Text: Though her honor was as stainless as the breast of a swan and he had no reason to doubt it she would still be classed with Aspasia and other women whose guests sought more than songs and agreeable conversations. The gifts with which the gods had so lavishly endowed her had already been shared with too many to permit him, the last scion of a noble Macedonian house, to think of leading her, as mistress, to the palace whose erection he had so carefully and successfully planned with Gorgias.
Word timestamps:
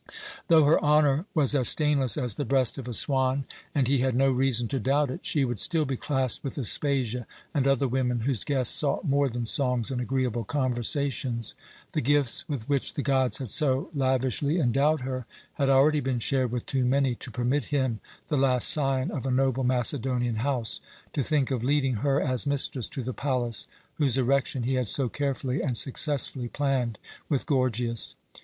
Though 0.47 0.63
her 0.65 0.83
honor 0.83 1.27
was 1.35 1.53
as 1.53 1.69
stainless 1.69 2.17
as 2.17 2.33
the 2.33 2.43
breast 2.43 2.79
of 2.79 2.87
a 2.87 2.93
swan 2.95 3.45
and 3.75 3.87
he 3.87 3.99
had 3.99 4.15
no 4.15 4.31
reason 4.31 4.67
to 4.69 4.79
doubt 4.79 5.11
it 5.11 5.19
she 5.27 5.45
would 5.45 5.59
still 5.59 5.85
be 5.85 5.95
classed 5.95 6.43
with 6.43 6.57
Aspasia 6.57 7.27
and 7.53 7.67
other 7.67 7.87
women 7.87 8.21
whose 8.21 8.43
guests 8.43 8.73
sought 8.73 9.05
more 9.07 9.29
than 9.29 9.45
songs 9.45 9.91
and 9.91 10.01
agreeable 10.01 10.43
conversations. 10.43 11.53
The 11.91 12.01
gifts 12.01 12.49
with 12.49 12.67
which 12.67 12.95
the 12.95 13.03
gods 13.03 13.37
had 13.37 13.51
so 13.51 13.91
lavishly 13.93 14.57
endowed 14.57 15.01
her 15.01 15.27
had 15.53 15.69
already 15.69 15.99
been 15.99 16.17
shared 16.17 16.51
with 16.51 16.65
too 16.65 16.83
many 16.83 17.13
to 17.13 17.29
permit 17.29 17.65
him, 17.65 17.99
the 18.27 18.37
last 18.37 18.69
scion 18.69 19.11
of 19.11 19.27
a 19.27 19.31
noble 19.31 19.63
Macedonian 19.63 20.37
house, 20.37 20.79
to 21.13 21.21
think 21.21 21.51
of 21.51 21.63
leading 21.63 21.97
her, 21.97 22.19
as 22.19 22.47
mistress, 22.47 22.89
to 22.89 23.03
the 23.03 23.13
palace 23.13 23.67
whose 23.99 24.17
erection 24.17 24.63
he 24.63 24.73
had 24.73 24.87
so 24.87 25.09
carefully 25.09 25.61
and 25.61 25.77
successfully 25.77 26.47
planned 26.47 26.97
with 27.29 27.45
Gorgias. 27.45 28.15